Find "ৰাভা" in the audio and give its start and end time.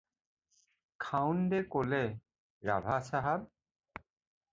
2.71-2.97